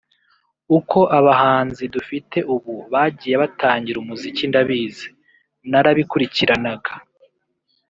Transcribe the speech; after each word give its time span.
uko 0.77 0.99
abahanzi 1.19 1.83
dufite 1.95 2.37
ubu 2.53 2.73
bagiye 2.93 3.35
batangira 3.41 3.97
umuziki 3.99 4.43
ndabizi 4.51 5.07
narabikurikiranaga 5.69 6.93